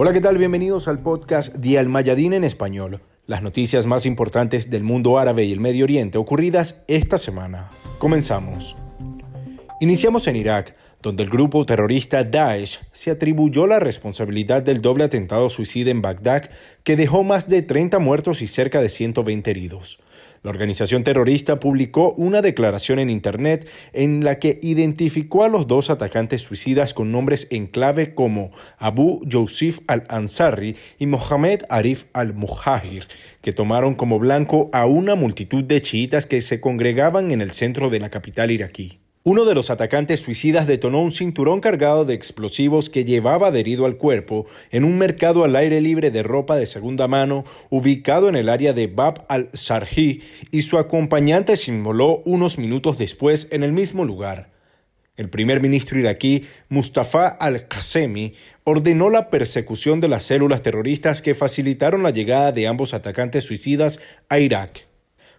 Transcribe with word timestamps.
Hola, 0.00 0.12
¿qué 0.12 0.20
tal? 0.20 0.38
Bienvenidos 0.38 0.86
al 0.86 1.00
podcast 1.00 1.52
de 1.56 1.76
Al 1.76 1.88
Mayadín 1.88 2.32
en 2.32 2.44
español. 2.44 3.00
Las 3.26 3.42
noticias 3.42 3.84
más 3.84 4.06
importantes 4.06 4.70
del 4.70 4.84
mundo 4.84 5.18
árabe 5.18 5.42
y 5.44 5.50
el 5.50 5.58
Medio 5.58 5.82
Oriente 5.82 6.18
ocurridas 6.18 6.84
esta 6.86 7.18
semana. 7.18 7.70
Comenzamos. 7.98 8.76
Iniciamos 9.80 10.28
en 10.28 10.36
Irak, 10.36 10.76
donde 11.02 11.24
el 11.24 11.30
grupo 11.30 11.66
terrorista 11.66 12.22
Daesh 12.22 12.78
se 12.92 13.10
atribuyó 13.10 13.66
la 13.66 13.80
responsabilidad 13.80 14.62
del 14.62 14.82
doble 14.82 15.02
atentado 15.02 15.50
suicida 15.50 15.90
en 15.90 16.00
Bagdad 16.00 16.48
que 16.84 16.94
dejó 16.94 17.24
más 17.24 17.48
de 17.48 17.62
30 17.62 17.98
muertos 17.98 18.40
y 18.40 18.46
cerca 18.46 18.80
de 18.80 18.90
120 18.90 19.50
heridos. 19.50 19.98
La 20.42 20.50
organización 20.50 21.04
terrorista 21.04 21.60
publicó 21.60 22.12
una 22.12 22.42
declaración 22.42 22.98
en 22.98 23.10
Internet 23.10 23.68
en 23.92 24.24
la 24.24 24.38
que 24.38 24.58
identificó 24.62 25.44
a 25.44 25.48
los 25.48 25.66
dos 25.66 25.90
atacantes 25.90 26.42
suicidas 26.42 26.94
con 26.94 27.10
nombres 27.10 27.46
en 27.50 27.66
clave 27.66 28.14
como 28.14 28.52
Abu 28.78 29.20
Yusuf 29.24 29.80
al-Ansari 29.86 30.76
y 30.98 31.06
Mohamed 31.06 31.62
Arif 31.68 32.04
al-Muhajir, 32.12 33.08
que 33.42 33.52
tomaron 33.52 33.94
como 33.94 34.18
blanco 34.18 34.70
a 34.72 34.86
una 34.86 35.14
multitud 35.14 35.64
de 35.64 35.82
chiitas 35.82 36.26
que 36.26 36.40
se 36.40 36.60
congregaban 36.60 37.32
en 37.32 37.40
el 37.40 37.52
centro 37.52 37.90
de 37.90 38.00
la 38.00 38.10
capital 38.10 38.50
iraquí. 38.50 39.00
Uno 39.30 39.44
de 39.44 39.54
los 39.54 39.68
atacantes 39.68 40.20
suicidas 40.20 40.66
detonó 40.66 41.02
un 41.02 41.12
cinturón 41.12 41.60
cargado 41.60 42.06
de 42.06 42.14
explosivos 42.14 42.88
que 42.88 43.04
llevaba 43.04 43.48
adherido 43.48 43.84
al 43.84 43.98
cuerpo 43.98 44.46
en 44.70 44.84
un 44.84 44.96
mercado 44.96 45.44
al 45.44 45.54
aire 45.54 45.82
libre 45.82 46.10
de 46.10 46.22
ropa 46.22 46.56
de 46.56 46.64
segunda 46.64 47.08
mano 47.08 47.44
ubicado 47.68 48.30
en 48.30 48.36
el 48.36 48.48
área 48.48 48.72
de 48.72 48.86
Bab 48.86 49.26
al-Sarhi 49.28 50.22
y 50.50 50.62
su 50.62 50.78
acompañante 50.78 51.58
se 51.58 51.72
inmoló 51.72 52.22
unos 52.24 52.56
minutos 52.56 52.96
después 52.96 53.48
en 53.50 53.64
el 53.64 53.72
mismo 53.72 54.06
lugar. 54.06 54.48
El 55.18 55.28
primer 55.28 55.60
ministro 55.60 55.98
iraquí, 55.98 56.46
Mustafa 56.70 57.28
al-Qasemi, 57.28 58.32
ordenó 58.64 59.10
la 59.10 59.28
persecución 59.28 60.00
de 60.00 60.08
las 60.08 60.24
células 60.24 60.62
terroristas 60.62 61.20
que 61.20 61.34
facilitaron 61.34 62.02
la 62.02 62.12
llegada 62.12 62.50
de 62.52 62.66
ambos 62.66 62.94
atacantes 62.94 63.44
suicidas 63.44 64.00
a 64.30 64.38
Irak. 64.38 64.87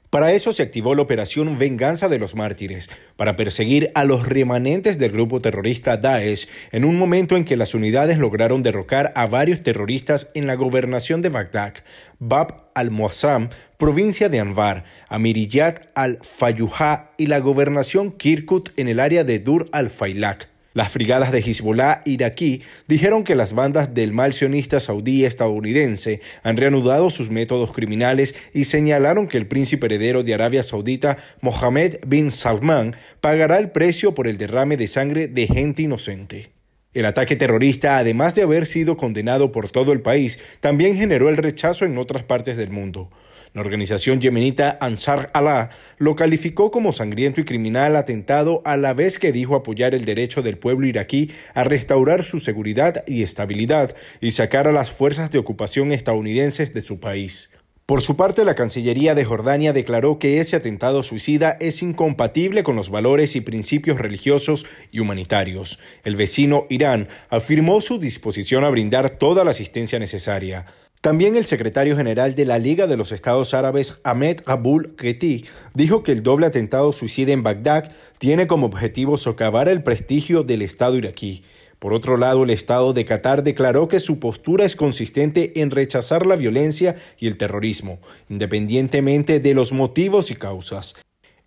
Para 0.09 0.31
eso 0.31 0.53
se 0.53 0.63
activó 0.63 0.95
la 0.95 1.03
operación 1.03 1.59
Venganza 1.59 2.09
de 2.09 2.17
los 2.17 2.33
Mártires, 2.33 2.89
para 3.15 3.35
perseguir 3.35 3.91
a 3.93 4.05
los 4.05 4.27
remanentes 4.27 4.97
del 4.97 5.11
grupo 5.11 5.39
terrorista 5.39 5.97
Daesh 5.97 6.47
en 6.71 6.83
un 6.83 6.97
momento 6.97 7.37
en 7.37 7.45
que 7.45 7.55
las 7.55 7.75
unidades 7.75 8.17
lograron 8.17 8.63
derrocar 8.63 9.11
a 9.15 9.27
varios 9.27 9.61
terroristas 9.61 10.31
en 10.33 10.47
la 10.47 10.55
gobernación 10.55 11.21
de 11.21 11.29
Bagdad, 11.29 11.75
Bab 12.17 12.71
al-Muazzam, 12.73 13.49
provincia 13.77 14.29
de 14.29 14.39
Anbar, 14.39 14.85
Amiriyat 15.09 15.91
al-Fayuha 15.93 17.11
y 17.17 17.27
la 17.27 17.39
gobernación 17.39 18.11
Kirkuk 18.11 18.71
en 18.77 18.87
el 18.87 18.99
área 18.99 19.23
de 19.23 19.37
Dur 19.37 19.67
al-Failak. 19.71 20.49
Las 20.73 20.93
brigadas 20.93 21.31
de 21.31 21.39
Hezbollah 21.39 22.03
iraquí 22.05 22.61
dijeron 22.87 23.23
que 23.23 23.33
las 23.33 23.53
bandas 23.53 23.95
del 23.95 24.13
mal 24.13 24.33
sionista 24.33 24.79
saudí 24.79 25.25
estadounidense 25.25 26.21
han 26.43 26.57
reanudado 26.57 27.09
sus 27.09 27.31
métodos 27.31 27.73
criminales 27.73 28.35
y 28.53 28.65
señalaron 28.65 29.27
que 29.27 29.37
el 29.37 29.47
príncipe 29.47 29.87
heredero 29.87 30.21
de 30.21 30.35
Arabia 30.35 30.61
Saudita, 30.61 31.17
Mohammed 31.41 31.95
bin 32.05 32.29
Salman, 32.29 32.95
pagará 33.19 33.57
el 33.57 33.71
precio 33.71 34.13
por 34.13 34.27
el 34.27 34.37
derrame 34.37 34.77
de 34.77 34.87
sangre 34.87 35.27
de 35.27 35.47
gente 35.47 35.81
inocente. 35.81 36.51
El 36.93 37.05
ataque 37.05 37.35
terrorista, 37.35 37.97
además 37.97 38.35
de 38.35 38.43
haber 38.43 38.67
sido 38.67 38.95
condenado 38.95 39.51
por 39.51 39.71
todo 39.71 39.91
el 39.91 40.01
país, 40.01 40.39
también 40.59 40.97
generó 40.97 41.29
el 41.29 41.37
rechazo 41.37 41.85
en 41.85 41.97
otras 41.97 42.23
partes 42.23 42.57
del 42.57 42.69
mundo. 42.69 43.09
La 43.53 43.61
organización 43.61 44.21
yemenita 44.21 44.77
Ansar 44.79 45.31
Allah 45.33 45.71
lo 45.97 46.15
calificó 46.15 46.69
como 46.69 46.91
sangriento 46.91 47.41
y 47.41 47.45
criminal 47.45 47.95
atentado 47.95 48.61
a 48.63 48.77
la 48.77 48.93
vez 48.93 49.17
que 49.17 49.31
dijo 49.31 49.55
apoyar 49.55 49.95
el 49.95 50.05
derecho 50.05 50.41
del 50.43 50.57
pueblo 50.57 50.85
iraquí 50.85 51.31
a 51.55 51.63
restaurar 51.63 52.23
su 52.23 52.39
seguridad 52.39 53.03
y 53.07 53.23
estabilidad 53.23 53.95
y 54.21 54.31
sacar 54.31 54.67
a 54.67 54.71
las 54.71 54.91
fuerzas 54.91 55.31
de 55.31 55.39
ocupación 55.39 55.91
estadounidenses 55.91 56.73
de 56.73 56.81
su 56.81 56.99
país. 56.99 57.51
Por 57.89 58.01
su 58.01 58.15
parte, 58.15 58.45
la 58.45 58.53
Cancillería 58.53 59.15
de 59.15 59.25
Jordania 59.25 59.73
declaró 59.73 60.19
que 60.19 60.39
ese 60.39 60.55
atentado 60.55 61.01
suicida 61.01 61.57
es 61.59 61.81
incompatible 61.81 62.61
con 62.61 62.75
los 62.75 62.91
valores 62.91 63.35
y 63.35 63.41
principios 63.41 63.97
religiosos 63.97 64.67
y 64.91 64.99
humanitarios. 64.99 65.79
El 66.03 66.15
vecino 66.15 66.67
Irán 66.69 67.07
afirmó 67.31 67.81
su 67.81 67.97
disposición 67.97 68.63
a 68.63 68.69
brindar 68.69 69.17
toda 69.17 69.43
la 69.43 69.49
asistencia 69.49 69.97
necesaria. 69.97 70.67
También 71.01 71.37
el 71.37 71.45
secretario 71.45 71.95
general 71.95 72.35
de 72.35 72.43
la 72.43 72.59
Liga 72.59 72.85
de 72.85 72.97
los 72.97 73.13
Estados 73.13 73.53
Árabes, 73.53 74.01
Ahmed 74.03 74.41
Abul 74.45 74.95
Gheti, 74.97 75.45
dijo 75.73 76.03
que 76.03 76.11
el 76.11 76.23
doble 76.23 76.45
atentado 76.45 76.91
suicida 76.91 77.31
en 77.31 77.41
Bagdad 77.41 77.93
tiene 78.17 78.47
como 78.47 78.65
objetivo 78.65 79.15
socavar 79.15 79.69
el 79.69 79.81
prestigio 79.81 80.43
del 80.43 80.61
Estado 80.61 80.97
iraquí. 80.97 81.43
Por 81.79 81.93
otro 81.93 82.17
lado, 82.17 82.43
el 82.43 82.49
Estado 82.49 82.91
de 82.91 83.05
Qatar 83.05 83.43
declaró 83.43 83.87
que 83.87 84.01
su 84.01 84.19
postura 84.19 84.65
es 84.65 84.75
consistente 84.75 85.61
en 85.61 85.71
rechazar 85.71 86.25
la 86.25 86.35
violencia 86.35 86.97
y 87.17 87.27
el 87.27 87.37
terrorismo, 87.37 87.99
independientemente 88.27 89.39
de 89.39 89.53
los 89.53 89.71
motivos 89.71 90.31
y 90.31 90.35
causas. 90.35 90.97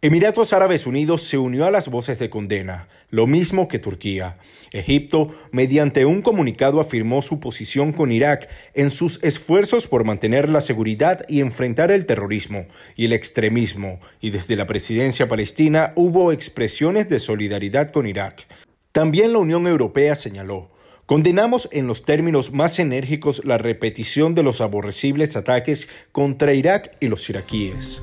Emiratos 0.04 0.52
Árabes 0.52 0.88
Unidos 0.88 1.22
se 1.22 1.38
unió 1.38 1.64
a 1.64 1.70
las 1.70 1.88
voces 1.88 2.18
de 2.18 2.28
condena, 2.28 2.88
lo 3.10 3.28
mismo 3.28 3.68
que 3.68 3.78
Turquía. 3.78 4.34
Egipto, 4.72 5.32
mediante 5.52 6.04
un 6.06 6.22
comunicado, 6.22 6.80
afirmó 6.80 7.22
su 7.22 7.38
posición 7.38 7.92
con 7.92 8.10
Irak 8.10 8.48
en 8.74 8.90
sus 8.90 9.22
esfuerzos 9.22 9.86
por 9.86 10.02
mantener 10.02 10.48
la 10.48 10.60
seguridad 10.60 11.24
y 11.28 11.40
enfrentar 11.40 11.92
el 11.92 12.04
terrorismo 12.04 12.66
y 12.96 13.04
el 13.04 13.12
extremismo, 13.12 14.00
y 14.20 14.30
desde 14.30 14.56
la 14.56 14.66
presidencia 14.66 15.28
palestina 15.28 15.92
hubo 15.94 16.32
expresiones 16.32 17.08
de 17.08 17.20
solidaridad 17.20 17.92
con 17.92 18.08
Irak. 18.08 18.48
También 18.90 19.32
la 19.32 19.38
Unión 19.38 19.68
Europea 19.68 20.16
señaló, 20.16 20.72
Condenamos 21.06 21.68
en 21.70 21.86
los 21.86 22.04
términos 22.04 22.52
más 22.52 22.80
enérgicos 22.80 23.44
la 23.44 23.56
repetición 23.56 24.34
de 24.34 24.42
los 24.42 24.60
aborrecibles 24.60 25.36
ataques 25.36 25.88
contra 26.10 26.54
Irak 26.54 26.96
y 26.98 27.06
los 27.06 27.28
iraquíes. 27.30 28.00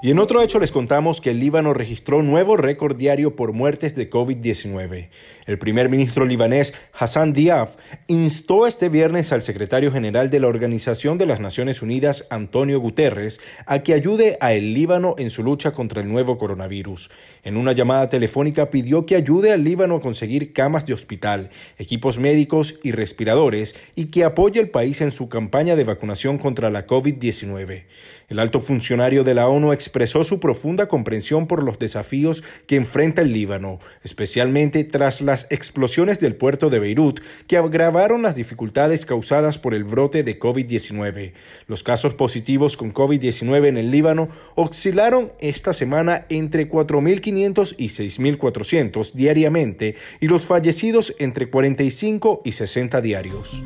Y 0.00 0.12
en 0.12 0.20
otro 0.20 0.42
hecho 0.42 0.60
les 0.60 0.70
contamos 0.70 1.20
que 1.20 1.32
el 1.32 1.40
Líbano 1.40 1.74
registró 1.74 2.22
nuevo 2.22 2.56
récord 2.56 2.96
diario 2.96 3.34
por 3.34 3.52
muertes 3.52 3.96
de 3.96 4.08
COVID-19. 4.08 5.08
El 5.44 5.58
primer 5.58 5.88
ministro 5.88 6.24
libanés 6.24 6.72
Hassan 6.92 7.32
Diab 7.32 7.70
instó 8.06 8.68
este 8.68 8.90
viernes 8.90 9.32
al 9.32 9.42
secretario 9.42 9.90
general 9.90 10.30
de 10.30 10.38
la 10.38 10.46
Organización 10.46 11.18
de 11.18 11.26
las 11.26 11.40
Naciones 11.40 11.82
Unidas, 11.82 12.28
Antonio 12.30 12.78
Guterres, 12.78 13.40
a 13.66 13.80
que 13.80 13.92
ayude 13.92 14.38
a 14.40 14.52
el 14.52 14.72
Líbano 14.72 15.16
en 15.18 15.30
su 15.30 15.42
lucha 15.42 15.72
contra 15.72 16.00
el 16.00 16.08
nuevo 16.08 16.38
coronavirus. 16.38 17.10
En 17.42 17.56
una 17.56 17.72
llamada 17.72 18.08
telefónica 18.08 18.70
pidió 18.70 19.06
que 19.06 19.16
ayude 19.16 19.52
al 19.52 19.64
Líbano 19.64 19.96
a 19.96 20.00
conseguir 20.00 20.52
camas 20.52 20.84
de 20.86 20.94
hospital, 20.94 21.50
equipos 21.78 22.18
médicos 22.18 22.78
y 22.82 22.92
respiradores 22.92 23.76
y 23.94 24.06
que 24.06 24.24
apoye 24.24 24.60
al 24.60 24.68
país 24.68 25.00
en 25.00 25.10
su 25.10 25.28
campaña 25.28 25.76
de 25.76 25.84
vacunación 25.84 26.38
contra 26.38 26.70
la 26.70 26.86
COVID-19. 26.86 27.84
El 28.28 28.38
alto 28.38 28.60
funcionario 28.60 29.24
de 29.24 29.34
la 29.34 29.48
ONU 29.48 29.72
expresó 29.72 30.22
su 30.22 30.38
profunda 30.38 30.86
comprensión 30.86 31.46
por 31.46 31.62
los 31.62 31.78
desafíos 31.78 32.44
que 32.66 32.76
enfrenta 32.76 33.22
el 33.22 33.32
Líbano, 33.32 33.78
especialmente 34.04 34.84
tras 34.84 35.22
las 35.22 35.46
explosiones 35.50 36.20
del 36.20 36.36
puerto 36.36 36.68
de 36.68 36.78
Beirut 36.78 37.20
que 37.46 37.56
agravaron 37.56 38.22
las 38.22 38.36
dificultades 38.36 39.06
causadas 39.06 39.58
por 39.58 39.72
el 39.72 39.84
brote 39.84 40.24
de 40.24 40.38
COVID-19. 40.38 41.32
Los 41.66 41.82
casos 41.82 42.14
positivos 42.14 42.76
con 42.76 42.92
COVID-19 42.92 43.68
en 43.68 43.78
el 43.78 43.90
Líbano 43.90 44.28
oscilaron 44.56 45.32
esta 45.40 45.72
semana 45.72 46.26
entre 46.28 46.68
4.500 46.70 47.37
y 47.78 47.88
6.400 47.88 49.12
diariamente 49.12 49.96
y 50.20 50.26
los 50.26 50.44
fallecidos 50.44 51.14
entre 51.18 51.48
45 51.48 52.42
y 52.44 52.52
60 52.52 53.00
diarios. 53.00 53.62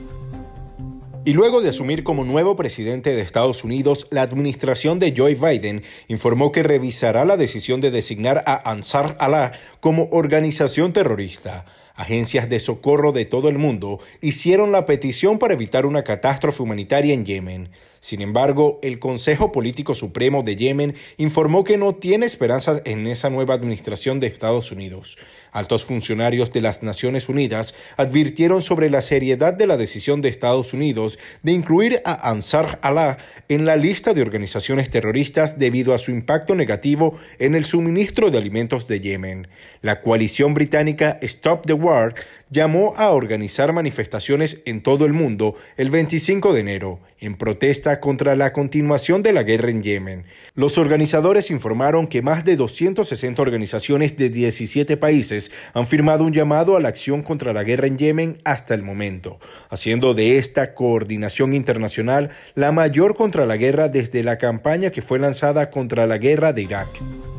Y 1.25 1.34
luego 1.34 1.60
de 1.60 1.69
asumir 1.69 2.03
como 2.03 2.25
nuevo 2.25 2.56
presidente 2.56 3.10
de 3.10 3.22
Estados 3.22 3.62
Unidos, 3.62 4.09
la 4.10 4.22
administración 4.22 4.99
de 4.99 5.15
Joe 5.16 5.37
Biden 5.37 5.84
informó 6.09 6.50
que 6.50 6.65
revisará 6.65 7.25
la 7.25 7.37
decisión 7.37 7.81
de 7.81 7.93
designar 7.93 8.43
a 8.44 8.71
Ansar 8.71 9.16
Allah 9.21 9.53
como 9.78 10.09
organización 10.10 10.92
terrorista. 10.92 11.65
Agencias 11.95 12.48
de 12.48 12.59
socorro 12.59 13.13
de 13.13 13.25
todo 13.25 13.48
el 13.48 13.59
mundo 13.59 14.01
hicieron 14.21 14.72
la 14.72 14.84
petición 14.84 15.39
para 15.39 15.54
evitar 15.54 15.86
una 15.86 16.03
catástrofe 16.03 16.63
humanitaria 16.63 17.15
en 17.15 17.25
Yemen. 17.25 17.68
Sin 18.03 18.21
embargo, 18.21 18.81
el 18.83 18.99
Consejo 18.99 19.53
Político 19.53 19.95
Supremo 19.95 20.43
de 20.43 20.57
Yemen 20.57 20.97
informó 21.19 21.63
que 21.63 21.78
no 21.78 21.95
tiene 21.95 22.27
esperanzas 22.27 22.83
en 22.84 23.07
esa 23.07 23.31
nueva 23.31 23.54
administración 23.54 24.19
de 24.19 24.27
Estados 24.27 24.72
Unidos. 24.72 25.19
Altos 25.53 25.84
funcionarios 25.84 26.51
de 26.51 26.63
las 26.63 26.83
Naciones 26.83 27.28
Unidas 27.28 27.77
advirtieron 27.97 28.60
sobre 28.60 28.91
la 28.91 29.03
seriedad 29.03 29.53
de 29.53 29.69
la 29.69 29.77
decisión 29.77 30.21
de 30.21 30.31
Estados 30.31 30.72
Unidos 30.72 31.16
de 31.45 31.53
incluir 31.53 32.03
a 32.04 32.28
Ansar 32.28 32.81
Allah 32.83 33.19
en 33.49 33.66
la 33.66 33.77
lista 33.77 34.15
de 34.15 34.22
organizaciones 34.22 34.91
terroristas 34.91 35.60
debido 35.60 35.95
a 35.95 35.99
su 35.99 36.10
impacto 36.10 36.57
negativo 36.57 37.21
en 37.39 37.54
el 37.54 37.65
suministro 37.65 38.33
de 38.33 38.39
alimentos 38.39 38.89
de 38.89 38.99
Yemen. 38.99 39.47
La 39.81 40.01
coalición 40.01 40.54
británica 40.54 41.19
Stop 41.22 41.66
the 41.66 41.75
War 41.75 42.16
llamó 42.51 42.95
a 42.97 43.10
organizar 43.10 43.72
manifestaciones 43.72 44.60
en 44.65 44.83
todo 44.83 45.04
el 45.04 45.13
mundo 45.13 45.54
el 45.77 45.91
25 45.91 46.53
de 46.53 46.60
enero 46.60 46.99
en 47.22 47.37
protesta 47.37 47.91
contra 48.00 48.36
la 48.36 48.53
continuación 48.53 49.22
de 49.22 49.33
la 49.33 49.42
guerra 49.42 49.71
en 49.71 49.83
Yemen. 49.83 50.24
Los 50.54 50.78
organizadores 50.78 51.50
informaron 51.50 52.06
que 52.06 52.22
más 52.22 52.44
de 52.44 52.56
260 52.56 53.41
organizaciones 53.41 54.16
de 54.16 54.28
17 54.28 54.97
países 54.97 55.50
han 55.74 55.86
firmado 55.86 56.24
un 56.24 56.33
llamado 56.33 56.77
a 56.77 56.80
la 56.80 56.89
acción 56.89 57.22
contra 57.22 57.53
la 57.53 57.65
guerra 57.65 57.86
en 57.86 57.98
Yemen 57.98 58.39
hasta 58.44 58.74
el 58.74 58.83
momento, 58.83 59.39
haciendo 59.71 60.15
de 60.15 60.39
esta 60.39 60.74
coordinación 60.74 61.54
internacional 61.54 62.30
la 62.54 62.72
mayor 62.72 63.16
contra 63.16 63.47
la 63.47 63.56
guerra 63.56 63.89
desde 63.89 64.22
la 64.22 64.39
campaña 64.39 64.91
que 64.91 65.03
fue 65.03 65.18
lanzada 65.18 65.71
contra 65.71 66.06
la 66.06 66.18
guerra 66.18 66.53
de 66.53 66.62
Irak. 66.62 67.31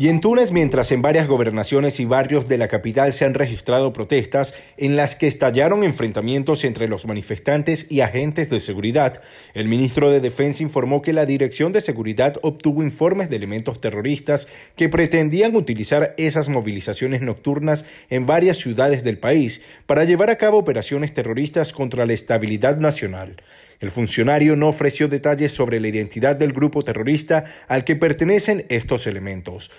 Y 0.00 0.06
en 0.06 0.20
Túnez, 0.20 0.52
mientras 0.52 0.92
en 0.92 1.02
varias 1.02 1.26
gobernaciones 1.26 1.98
y 1.98 2.04
barrios 2.04 2.46
de 2.46 2.56
la 2.56 2.68
capital 2.68 3.12
se 3.12 3.24
han 3.24 3.34
registrado 3.34 3.92
protestas 3.92 4.54
en 4.76 4.94
las 4.94 5.16
que 5.16 5.26
estallaron 5.26 5.82
enfrentamientos 5.82 6.62
entre 6.62 6.86
los 6.86 7.04
manifestantes 7.04 7.90
y 7.90 8.00
agentes 8.00 8.48
de 8.48 8.60
seguridad, 8.60 9.20
el 9.54 9.66
ministro 9.66 10.12
de 10.12 10.20
Defensa 10.20 10.62
informó 10.62 11.02
que 11.02 11.12
la 11.12 11.26
Dirección 11.26 11.72
de 11.72 11.80
Seguridad 11.80 12.36
obtuvo 12.42 12.84
informes 12.84 13.28
de 13.28 13.36
elementos 13.36 13.80
terroristas 13.80 14.46
que 14.76 14.88
pretendían 14.88 15.56
utilizar 15.56 16.14
esas 16.16 16.48
movilizaciones 16.48 17.20
nocturnas 17.20 17.84
en 18.08 18.24
varias 18.24 18.58
ciudades 18.58 19.02
del 19.02 19.18
país 19.18 19.62
para 19.86 20.04
llevar 20.04 20.30
a 20.30 20.38
cabo 20.38 20.58
operaciones 20.58 21.12
terroristas 21.12 21.72
contra 21.72 22.06
la 22.06 22.12
estabilidad 22.12 22.76
nacional. 22.76 23.34
El 23.80 23.90
funcionario 23.90 24.56
no 24.56 24.68
ofreció 24.68 25.08
detalles 25.08 25.52
sobre 25.52 25.80
la 25.80 25.88
identidad 25.88 26.36
del 26.36 26.52
grupo 26.52 26.82
terrorista 26.82 27.44
al 27.68 27.84
que 27.84 27.96
pertenecen 27.96 28.66
estos 28.68 29.06
elementos. 29.06 29.70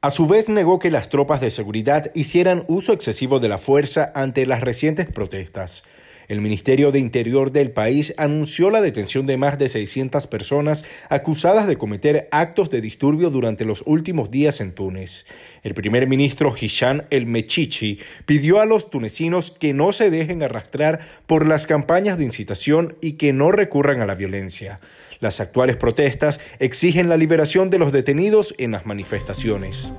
A 0.00 0.10
su 0.10 0.28
vez 0.28 0.48
negó 0.48 0.78
que 0.78 0.92
las 0.92 1.08
tropas 1.08 1.40
de 1.40 1.50
seguridad 1.50 2.12
hicieran 2.14 2.64
uso 2.68 2.92
excesivo 2.92 3.40
de 3.40 3.48
la 3.48 3.58
fuerza 3.58 4.12
ante 4.14 4.46
las 4.46 4.60
recientes 4.60 5.06
protestas. 5.06 5.82
El 6.28 6.42
Ministerio 6.42 6.92
de 6.92 6.98
Interior 6.98 7.52
del 7.52 7.70
país 7.70 8.12
anunció 8.18 8.68
la 8.68 8.82
detención 8.82 9.26
de 9.26 9.38
más 9.38 9.58
de 9.58 9.70
600 9.70 10.26
personas 10.26 10.84
acusadas 11.08 11.66
de 11.66 11.78
cometer 11.78 12.28
actos 12.32 12.68
de 12.68 12.82
disturbio 12.82 13.30
durante 13.30 13.64
los 13.64 13.82
últimos 13.86 14.30
días 14.30 14.60
en 14.60 14.72
Túnez. 14.72 15.24
El 15.62 15.72
primer 15.72 16.06
ministro 16.06 16.54
Hisham 16.54 17.04
El 17.08 17.24
Mechichi 17.24 17.98
pidió 18.26 18.60
a 18.60 18.66
los 18.66 18.90
tunecinos 18.90 19.52
que 19.52 19.72
no 19.72 19.92
se 19.92 20.10
dejen 20.10 20.42
arrastrar 20.42 21.00
por 21.26 21.46
las 21.46 21.66
campañas 21.66 22.18
de 22.18 22.24
incitación 22.24 22.96
y 23.00 23.12
que 23.12 23.32
no 23.32 23.50
recurran 23.50 24.02
a 24.02 24.06
la 24.06 24.14
violencia. 24.14 24.80
Las 25.20 25.40
actuales 25.40 25.76
protestas 25.76 26.40
exigen 26.58 27.08
la 27.08 27.16
liberación 27.16 27.70
de 27.70 27.78
los 27.78 27.90
detenidos 27.90 28.54
en 28.58 28.72
las 28.72 28.84
manifestaciones. 28.84 29.90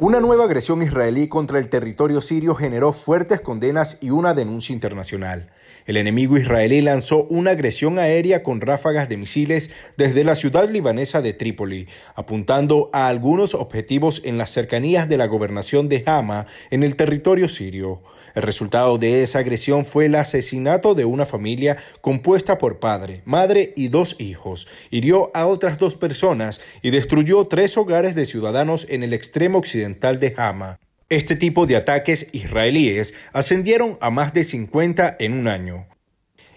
Una 0.00 0.18
nueva 0.18 0.44
agresión 0.44 0.82
israelí 0.82 1.28
contra 1.28 1.60
el 1.60 1.68
territorio 1.68 2.20
sirio 2.20 2.56
generó 2.56 2.92
fuertes 2.92 3.40
condenas 3.40 3.96
y 4.00 4.10
una 4.10 4.34
denuncia 4.34 4.72
internacional. 4.72 5.50
El 5.86 5.96
enemigo 5.96 6.36
israelí 6.36 6.80
lanzó 6.80 7.24
una 7.24 7.52
agresión 7.52 8.00
aérea 8.00 8.42
con 8.42 8.60
ráfagas 8.60 9.08
de 9.08 9.16
misiles 9.16 9.70
desde 9.96 10.24
la 10.24 10.34
ciudad 10.34 10.68
libanesa 10.68 11.22
de 11.22 11.32
Trípoli, 11.32 11.86
apuntando 12.16 12.90
a 12.92 13.06
algunos 13.06 13.54
objetivos 13.54 14.20
en 14.24 14.36
las 14.36 14.50
cercanías 14.50 15.08
de 15.08 15.16
la 15.16 15.26
gobernación 15.26 15.88
de 15.88 16.02
Hama 16.06 16.46
en 16.70 16.82
el 16.82 16.96
territorio 16.96 17.46
sirio. 17.46 18.02
El 18.34 18.42
resultado 18.42 18.98
de 18.98 19.22
esa 19.22 19.38
agresión 19.38 19.84
fue 19.84 20.06
el 20.06 20.16
asesinato 20.16 20.94
de 20.94 21.04
una 21.04 21.24
familia 21.24 21.76
compuesta 22.00 22.58
por 22.58 22.80
padre, 22.80 23.22
madre 23.24 23.72
y 23.76 23.88
dos 23.88 24.16
hijos. 24.18 24.66
Hirió 24.90 25.30
a 25.34 25.46
otras 25.46 25.78
dos 25.78 25.94
personas 25.94 26.60
y 26.82 26.90
destruyó 26.90 27.46
tres 27.46 27.76
hogares 27.76 28.16
de 28.16 28.26
ciudadanos 28.26 28.86
en 28.88 29.04
el 29.04 29.12
extremo 29.12 29.58
de 29.94 30.34
Hama. 30.36 30.78
Este 31.08 31.36
tipo 31.36 31.66
de 31.66 31.76
ataques 31.76 32.28
israelíes 32.32 33.14
ascendieron 33.32 33.96
a 34.00 34.10
más 34.10 34.34
de 34.34 34.44
50 34.44 35.16
en 35.18 35.32
un 35.32 35.48
año. 35.48 35.86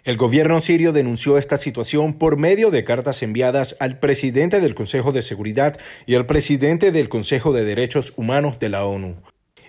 El 0.04 0.18
gobierno 0.18 0.60
sirio 0.62 0.94
denunció 0.94 1.38
esta 1.38 1.58
situación 1.58 2.18
por 2.18 2.38
medio 2.38 2.72
de 2.72 2.84
cartas 2.84 3.22
enviadas 3.24 3.76
al 3.80 4.00
presidente 4.00 4.60
del 4.60 4.74
Consejo 4.74 5.12
de 5.12 5.22
Seguridad 5.22 5.78
y 6.06 6.16
al 6.16 6.26
presidente 6.26 6.92
del 6.92 7.10
Consejo 7.10 7.54
de 7.54 7.66
Derechos 7.66 8.14
Humanos 8.16 8.58
de 8.60 8.70
la 8.70 8.86
ONU. 8.86 9.22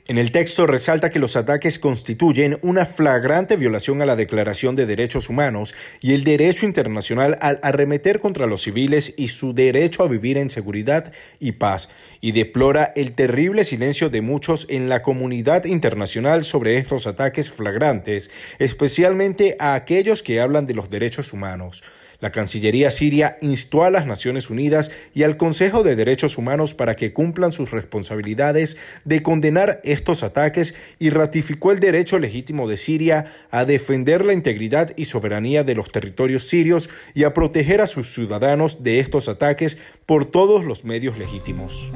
En 0.09 0.17
el 0.17 0.33
texto 0.33 0.67
resalta 0.67 1.11
que 1.11 1.19
los 1.19 1.37
ataques 1.37 1.79
constituyen 1.79 2.59
una 2.63 2.87
flagrante 2.87 3.57
violación 3.57 4.01
a 4.01 4.07
la 4.07 4.17
Declaración 4.17 4.75
de 4.75 4.87
Derechos 4.87 5.29
Humanos 5.29 5.75
y 6.01 6.15
el 6.15 6.25
derecho 6.25 6.65
internacional 6.65 7.37
al 7.43 7.61
arremeter 7.63 8.19
contra 8.19 8.47
los 8.47 8.63
civiles 8.63 9.13
y 9.19 9.29
su 9.29 9.53
derecho 9.53 10.03
a 10.03 10.09
vivir 10.09 10.39
en 10.39 10.49
seguridad 10.49 11.13
y 11.41 11.53
paz, 11.53 11.91
y 12.23 12.33
deplora 12.33 12.91
el 12.97 13.13
terrible 13.13 13.67
silencio 13.67 14.09
de 14.09 14.23
muchos 14.23 14.65
en 14.71 14.89
la 14.89 15.03
comunidad 15.03 15.67
internacional 15.67 16.45
sobre 16.45 16.79
estos 16.79 17.07
ataques 17.07 17.51
flagrantes, 17.51 18.31
especialmente 18.59 19.57
a 19.59 19.75
aquellos 19.75 20.23
que 20.23 20.41
hablan 20.41 20.67
de 20.67 20.73
los 20.73 20.89
derechos 20.89 21.35
humanos. 21.35 21.83
La 22.21 22.33
Cancillería 22.33 22.91
siria 22.91 23.39
instó 23.41 23.85
a 23.85 23.91
las 23.91 24.07
Naciones 24.07 24.51
Unidas 24.51 24.91
y 25.15 25.23
al 25.23 25.37
Consejo 25.37 25.85
de 25.85 25.95
Derechos 25.95 26.37
Humanos 26.37 26.75
para 26.75 26.97
que 26.97 27.13
cumplan 27.13 27.53
sus 27.53 27.71
responsabilidades 27.71 28.77
de 29.05 29.23
condenar 29.23 29.81
estos 29.85 30.25
ataques 30.25 30.75
y 30.99 31.11
ratificó 31.11 31.71
el 31.71 31.79
derecho 31.79 32.19
legítimo 32.19 32.69
de 32.69 32.77
Siria 32.77 33.27
a 33.53 33.65
defender 33.65 34.25
la 34.25 34.33
integridad 34.33 34.93
y 34.97 35.05
soberanía 35.05 35.63
de 35.63 35.77
los 35.77 35.93
territorios 35.93 36.49
sirios 36.49 36.91
y 37.15 37.23
a 37.23 37.35
proteger 37.35 37.81
a 37.81 37.87
sus 37.87 38.13
ciudadanos 38.13 38.83
de 38.83 38.99
estos 38.99 39.29
ataques 39.29 39.79
por 40.05 40.27
todos 40.27 40.65
los 40.65 40.85
medios 40.85 41.19
legítimos. 41.19 41.89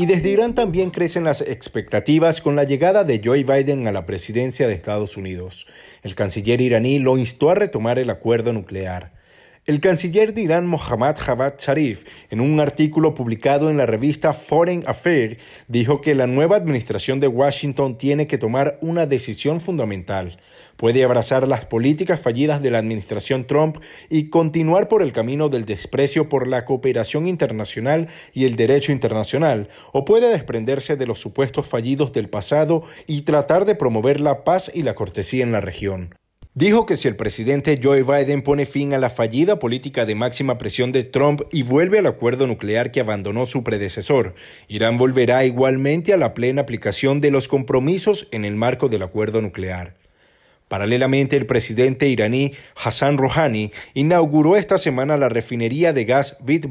Y 0.00 0.06
desde 0.06 0.30
Irán 0.30 0.54
también 0.54 0.92
crecen 0.92 1.24
las 1.24 1.42
expectativas 1.42 2.40
con 2.40 2.56
la 2.56 2.64
llegada 2.64 3.04
de 3.04 3.20
Joe 3.22 3.44
Biden 3.44 3.86
a 3.86 3.92
la 3.92 4.06
presidencia 4.06 4.66
de 4.66 4.72
Estados 4.72 5.18
Unidos. 5.18 5.66
El 6.02 6.14
canciller 6.14 6.62
iraní 6.62 6.98
lo 6.98 7.18
instó 7.18 7.50
a 7.50 7.54
retomar 7.54 7.98
el 7.98 8.08
acuerdo 8.08 8.54
nuclear. 8.54 9.12
El 9.70 9.80
canciller 9.80 10.34
de 10.34 10.42
Irán 10.42 10.66
Mohammad 10.66 11.14
Javad 11.16 11.54
Zarif, 11.60 12.02
en 12.28 12.40
un 12.40 12.58
artículo 12.58 13.14
publicado 13.14 13.70
en 13.70 13.76
la 13.76 13.86
revista 13.86 14.32
Foreign 14.32 14.82
Affairs, 14.84 15.36
dijo 15.68 16.00
que 16.00 16.16
la 16.16 16.26
nueva 16.26 16.56
administración 16.56 17.20
de 17.20 17.28
Washington 17.28 17.96
tiene 17.96 18.26
que 18.26 18.36
tomar 18.36 18.78
una 18.80 19.06
decisión 19.06 19.60
fundamental. 19.60 20.40
Puede 20.76 21.04
abrazar 21.04 21.46
las 21.46 21.66
políticas 21.66 22.20
fallidas 22.20 22.60
de 22.60 22.72
la 22.72 22.78
administración 22.78 23.46
Trump 23.46 23.76
y 24.08 24.28
continuar 24.28 24.88
por 24.88 25.04
el 25.04 25.12
camino 25.12 25.48
del 25.48 25.66
desprecio 25.66 26.28
por 26.28 26.48
la 26.48 26.64
cooperación 26.64 27.28
internacional 27.28 28.08
y 28.34 28.46
el 28.46 28.56
derecho 28.56 28.90
internacional, 28.90 29.68
o 29.92 30.04
puede 30.04 30.32
desprenderse 30.32 30.96
de 30.96 31.06
los 31.06 31.20
supuestos 31.20 31.68
fallidos 31.68 32.12
del 32.12 32.28
pasado 32.28 32.82
y 33.06 33.22
tratar 33.22 33.66
de 33.66 33.76
promover 33.76 34.20
la 34.20 34.42
paz 34.42 34.68
y 34.74 34.82
la 34.82 34.96
cortesía 34.96 35.44
en 35.44 35.52
la 35.52 35.60
región. 35.60 36.19
Dijo 36.54 36.84
que 36.84 36.96
si 36.96 37.06
el 37.06 37.14
presidente 37.14 37.78
Joe 37.80 38.02
Biden 38.02 38.42
pone 38.42 38.66
fin 38.66 38.92
a 38.92 38.98
la 38.98 39.08
fallida 39.08 39.60
política 39.60 40.04
de 40.04 40.16
máxima 40.16 40.58
presión 40.58 40.90
de 40.90 41.04
Trump 41.04 41.42
y 41.52 41.62
vuelve 41.62 42.00
al 42.00 42.06
acuerdo 42.06 42.48
nuclear 42.48 42.90
que 42.90 42.98
abandonó 42.98 43.46
su 43.46 43.62
predecesor, 43.62 44.34
Irán 44.66 44.98
volverá 44.98 45.44
igualmente 45.44 46.12
a 46.12 46.16
la 46.16 46.34
plena 46.34 46.62
aplicación 46.62 47.20
de 47.20 47.30
los 47.30 47.46
compromisos 47.46 48.26
en 48.32 48.44
el 48.44 48.56
marco 48.56 48.88
del 48.88 49.04
acuerdo 49.04 49.40
nuclear. 49.40 49.94
Paralelamente, 50.66 51.36
el 51.36 51.46
presidente 51.46 52.08
iraní 52.08 52.52
Hassan 52.74 53.16
Rouhani 53.16 53.70
inauguró 53.94 54.56
esta 54.56 54.78
semana 54.78 55.16
la 55.16 55.28
refinería 55.28 55.92
de 55.92 56.04
gas 56.04 56.36
Bit 56.42 56.66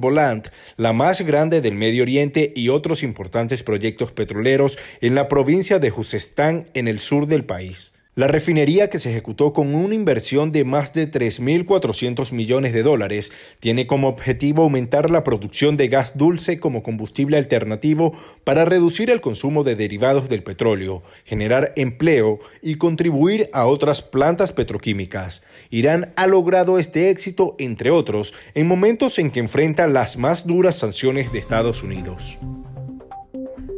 la 0.76 0.92
más 0.92 1.22
grande 1.22 1.62
del 1.62 1.76
Medio 1.76 2.04
Oriente 2.04 2.52
y 2.54 2.68
otros 2.68 3.02
importantes 3.02 3.64
proyectos 3.64 4.12
petroleros 4.12 4.78
en 5.00 5.16
la 5.16 5.30
provincia 5.30 5.80
de 5.80 5.90
Juzestán, 5.90 6.68
en 6.74 6.90
el 6.90 7.00
sur 7.00 7.28
del 7.28 7.46
país. 7.46 7.94
La 8.20 8.28
refinería, 8.28 8.90
que 8.90 9.00
se 9.00 9.12
ejecutó 9.12 9.54
con 9.54 9.74
una 9.74 9.96
inversión 9.96 10.52
de 10.52 10.66
más 10.66 10.92
de 10.92 11.10
3.400 11.10 12.34
millones 12.34 12.74
de 12.74 12.84
dólares, 12.84 13.32
tiene 13.62 13.88
como 13.88 14.10
objetivo 14.10 14.64
aumentar 14.64 15.10
la 15.10 15.24
producción 15.24 15.78
de 15.78 15.88
gas 15.88 16.18
dulce 16.18 16.60
como 16.60 16.84
combustible 16.84 17.38
alternativo 17.38 18.12
para 18.44 18.66
reducir 18.66 19.10
el 19.10 19.22
consumo 19.22 19.64
de 19.64 19.78
derivados 19.78 20.28
del 20.28 20.44
petróleo, 20.44 21.02
generar 21.24 21.72
empleo 21.78 22.42
y 22.62 22.76
contribuir 22.76 23.50
a 23.54 23.68
otras 23.68 24.02
plantas 24.02 24.52
petroquímicas. 24.52 25.42
Irán 25.70 26.12
ha 26.18 26.28
logrado 26.28 26.78
este 26.78 27.12
éxito, 27.12 27.56
entre 27.58 27.90
otros, 27.90 28.34
en 28.54 28.68
momentos 28.68 29.18
en 29.18 29.32
que 29.32 29.40
enfrenta 29.40 29.88
las 29.88 30.18
más 30.18 30.46
duras 30.46 30.76
sanciones 30.76 31.32
de 31.32 31.40
Estados 31.40 31.84
Unidos. 31.84 32.38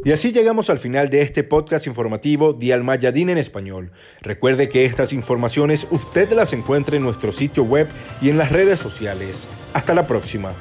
Y 0.04 0.12
así 0.12 0.32
llegamos 0.32 0.70
al 0.72 0.80
final 0.80 1.10
de 1.10 1.22
este 1.22 1.44
podcast 1.44 1.86
informativo 1.86 2.54
de 2.54 2.74
Almayadín 2.74 3.30
en 3.30 3.38
español. 3.38 3.92
Recuerde 4.22 4.68
que 4.68 4.86
estas 4.86 5.14
informaciones 5.14 5.88
usted 5.92 6.32
las 6.32 6.54
encuentra 6.54 6.96
en 6.96 7.04
nuestro 7.04 7.32
sitio 7.32 7.64
web 7.64 7.88
y 8.20 8.30
en 8.30 8.38
las 8.38 8.52
redes 8.52 8.80
sociales. 8.80 9.48
Hasta 9.74 9.94
la 9.94 10.08
próxima. 10.08 10.56